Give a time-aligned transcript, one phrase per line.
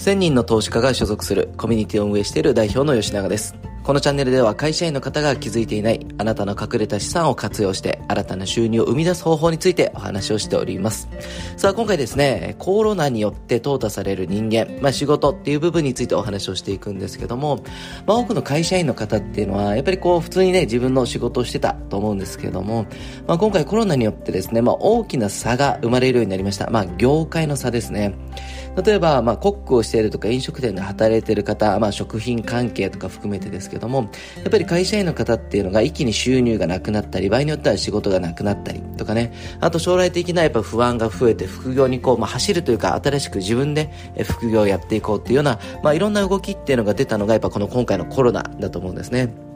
[0.00, 3.54] 1000人の投資家が所属するコミュニティを運営している代表の吉永です。
[3.82, 11.08] このチャンネルでは会社員の方が気づいていないあなたの隠れた資産を活用して新たな収入を生み出す方法についてお話をしております。
[11.56, 17.64] さあ今回ですね、コロナによって淘汰される人間、まあ仕事っていう部分についてお話をしていくんですけども、
[18.06, 22.86] まあ多くの会社員の方っていうのはやっぱりこう普通にね自分の仕事をしてたと思うんですけども、
[23.26, 26.68] まあ今回コロナによってですね、まあ大きな差が生まれるようになりました。
[26.70, 28.14] まあ業界の差ですね。
[28.84, 43.90] 例えば、まあ、コックをしているとか飲食店で働いている方、まあ、食品関係とか含めてですけども、やっぱり会社員の方っていうのが一気に収入がなくなったり、場合によっては仕事がなくなったりとかね、あと将来的なやっぱ不安が増えて副業にこう、まあ、走るというか、新しく自分で
[44.24, 49.49] 副業をやっていこうっていうような、まあ、いろんな動きっていうのが出たのがやっぱこの今回のコロナだと思うんですね。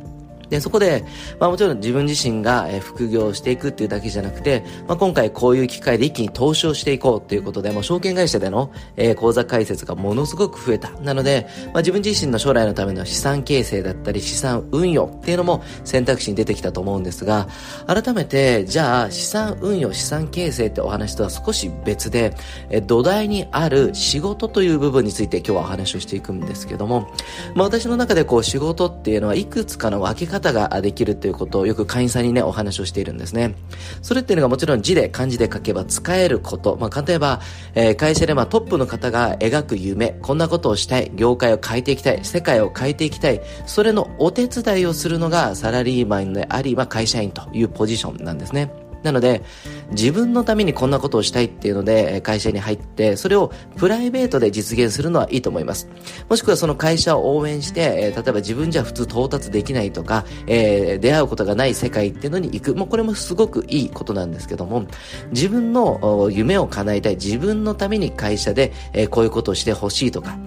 [0.50, 1.04] で、そこで、
[1.38, 10.90] まあもちろん自分自身が、副業していくっていうだけじゃなくて、まあ今回こういう機会で一気に投資をしていこうということで、もう証券会社での、え、口座開設がものすごく増えた。
[11.00, 17.48] なので、まあ自分自身の将来のための資産形成だったり資産運用っていうのも選択肢に出てきたと思うんですが、
[17.86, 22.34] 改めて、じゃあ資産運用、資産形成ってお話とは少し別で、
[22.70, 27.10] え土台にある仕事という部分について今日はお話をしていくんですけども、
[27.54, 33.54] まあ私の中でこう仕事っていうのはいくつかの分け方ができるということをよく会員さんにね、お話をしているんですね。
[34.02, 36.76] それっていうのがもちろん字で漢字で書けば使えること。
[36.80, 37.40] まあ、例えば、
[37.74, 48.83] えー、会社でまあトップの方が描く夢、こんなことをしたい、業界を変えていきたい、世界を変えていきたい、それのお手伝いをするのがサラリーマンであり、まあ、会社員というポジションなんですね。
[49.04, 49.42] なので、
[49.90, 55.88] 自分のためにこんなことをしたいっていうので、会社に入って、それをプライベートで実現するのはいいと思います。
[56.30, 62.74] もしくはその会社を応援して、例えば自分じゃ普通到達できないとか、えー、出会うことがない世界っていうのに行く。
[62.74, 64.86] もうこれもすごくいいことなんですけども、
[65.32, 68.72] 自分の夢を叶えたい、自分のために会社で、
[69.10, 70.38] こういうことをしてほしいとか、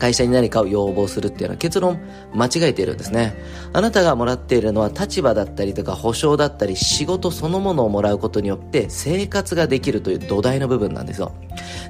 [0.00, 2.00] 会社に何かを要望するっていうのは結論
[2.34, 3.36] 間違えているんですね。
[3.72, 11.32] あなたがもらっているのは立場だったりとか保証だったり仕事そのものをもらうことによって生活ができるという土台の部分なんですよ。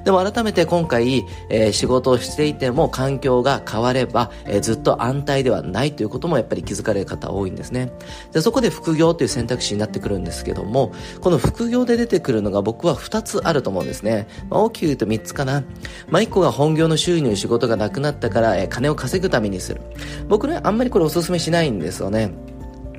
[0.03, 7.91] でも改めて今回、えー、仕事をしていても環境が変われば、えー、ずっと安泰ではないということもやっぱり気づかれる方多いんですね。
[8.33, 10.91] でそこで副業という選択肢になってくるんですけども、
[11.21, 14.27] この副業で出てくるのが僕は2つあると思うんですね。
[14.49, 15.63] まあ、大きく言うと3つかな。
[16.09, 19.81] まあ、1個が本業の収入仕事がなくなったから、えー、金を稼ぐためにする。
[20.27, 22.31] 僕ね、あんまりこれお勧めしないんですよね。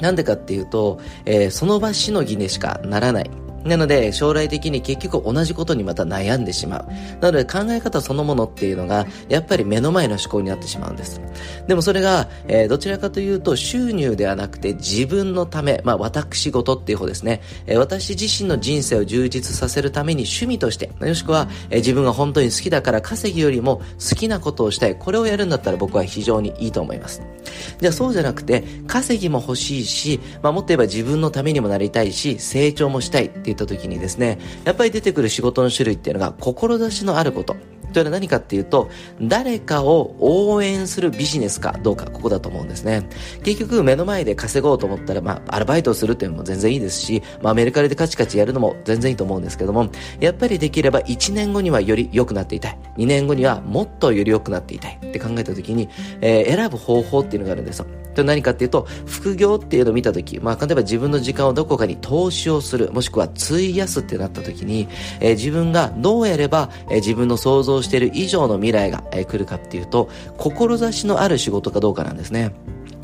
[0.00, 3.30] なんでかっていうと、えー、その場しのぎにしかならない。
[3.64, 6.86] なので、将来的に結局同じことにまた悩んでしまう。
[7.20, 11.20] なので、考え方そのものっていうのが、やっぱり目の前の思考になってしまうんです。
[11.66, 17.40] でもそれが、えー、どちらかというと、収入ではなくて自分のため、まあ、私事っていう方ですね。
[17.66, 24.96] えー、私自身の人生を充実させるために趣味として、もしくは、えー、自分が本当に好きだから稼ぎよりも好きなことをしたい。
[24.96, 27.22] これをやるんだったら僕は非常にいいと思います。
[27.80, 37.56] じゃあそうじゃなくて、稼ぎも欲しいし、まあ、もっと言えば自分のためにもなりたいし、成長もしたいって言った時にですね、やっぱり出てくる仕事の種類っていうのが、志のあること。
[37.92, 38.90] というのは何かっていうと、
[39.20, 43.08] 誰かを応援するビジネスかどうか、ここだと思うんですね。
[43.44, 52.78] 結局、目の前で稼ごうと思ったら、まあ、アルバイトをするっていうのも全然いいですし、まあ、アメリカでカチカチやるのも全然いいと思うんですけども、やっぱりできれば1年後にはより良くなっていたい。
[52.96, 55.88] 2年後にはもっとより良くなっていたいって考えた時に、
[56.20, 57.86] えー、選ぶ方法っていうのがあるんですよ。
[58.14, 64.88] と何かっていうと、副業っていうのを見たとき、まあ、例えば自分の時間をどこかに投資をする、もしくは費やすってなった時に、
[65.20, 70.08] えー、自分がどうやれば、えー、自分の想像している以上の未来が、えー、来るかっていうと、
[70.38, 72.52] 志のある仕事かどうかなんですね。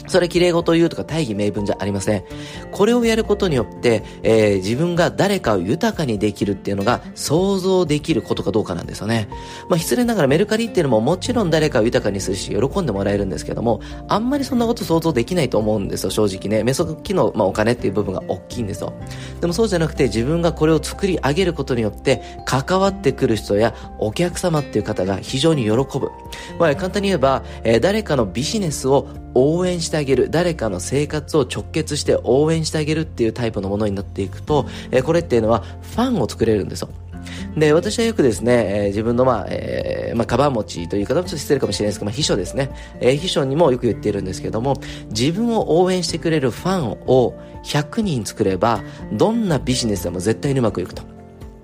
[0.09, 2.25] それ綺麗事を言うとか大義名分じゃありません。
[2.73, 9.29] これをやることによって、えー、自分が誰かを豊かにできるっていうのが想像できることかどうかなんですよね。
[9.69, 16.65] まあ失礼ながらメルカリっていうのももちろん誰かを豊かにするし喜んでもらえるんですけども、あんまりそんなこと想像できないと思うんですよ、正直ね。
[16.65, 18.93] メソ機の、まあ、お金っていう部分が大きいんですよ。
[19.41, 26.11] でもそうじゃなくて自分がこれを作り上げることによって関わってくる人やお客様っていう方が非常に喜ぶ。
[26.59, 29.09] まあ簡単に言えば、えー、誰かのビジネスを
[29.39, 36.89] 応援してあげる、誰かの生活を直結して応援してあげるっていうタイプのものになっていくと、え、これっていうのはファンを作れるんですよ。
[37.57, 42.71] で、私はよくですね、えー、自分のまあ、えー、まあ、カバン持ちという方もちょっと失礼かもしれないですけど、まあ、秘書ですね。
[43.01, 44.81] えー、秘書にもよく言っているんですけども、
[45.11, 48.83] 自分を応援してくれるファンを100人作れば、
[49.13, 51.18] どんなビジネスでも絶対にうまくいくと。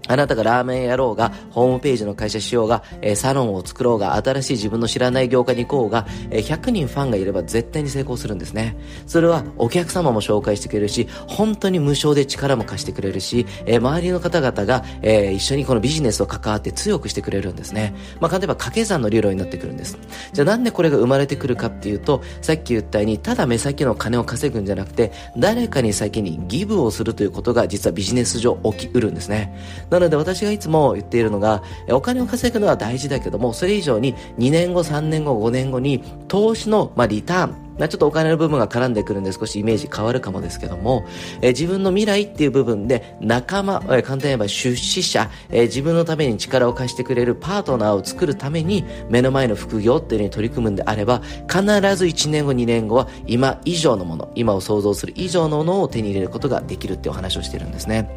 [0.09, 8.77] あなたがラーメンやろうが、ホームページの会社しようが、えー、サロンを作ろうが、新しい自分の知らない業界に行こうが、えー、100人ファンがいれば絶対に成功するんですね。
[9.07, 17.95] それはお客様も紹介してくれるし、本当に無償で力も貸してくれるし、えー、周りの方々が、え、一緒にこのビジネスを関わって強くしてくれるんですね。
[18.21, 19.99] まあ、例えば掛け算の理論になってくるんです。
[20.33, 29.55] じゃあなんでこれが生まれてくるかっていうと、さっき言ったように、ただ目先の金を稼ぐんじゃなくて、誰かに先にギブをするということが実はビジネス上起きうるんですね。
[29.95, 41.05] なので私がいつも言っているのが、お金を稼ぐのは大事だけども、それ以上に2年後、3年後、5年後に投資の、まあ、リターン、まあ、ちょっとお金の部分が絡んでくるんで少しイメージ変わるかもですけども、
[41.41, 51.63] えー、自分の未来っていう部分で仲間、えー、簡単に言えば出資者、えー、自分のために力を貸してくれるパートナーを作るために目の前の副業っていうのに取り組むんであれば、必
[51.97, 58.11] ず1年後、2年後は今以上のもの、今を想像する以上のものを手に入れることができるっていうお話をしてるんですね。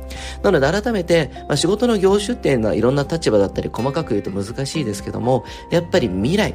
[0.43, 6.53] なので改めて、まあ、仕事の業種っていうのはいろんな立場だったり細かく言うと難しいですけども、やっぱり未来、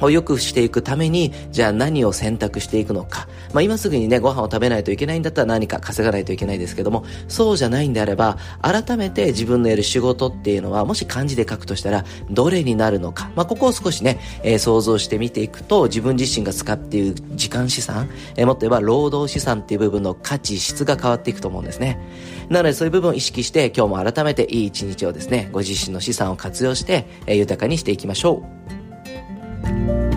[0.00, 3.28] を良くしていくために、じゃあ何を選択していくのか。
[3.52, 13.30] まあ今すぐにね、ご飯を食べないといけないんだったら何か稼がないといけないですけども、そうじゃないんであれば、改めて自分のやる仕事っていうのは、もし漢字で書くとしたら、どれになるのか。
[13.34, 21.98] まあここを少しね、えー、想像してみていくと、自分自身が使っている時間資産、えー、もっと言えば労働資産っていう部分の価値、質が変わっていくと思うんですね。
[22.48, 28.42] なのでそういう部分を意識して、今日も改めていい一日をですね、ご自身の資産を活用して、えー、豊かにしていきましょ
[28.74, 28.77] う。
[29.68, 30.07] Bye.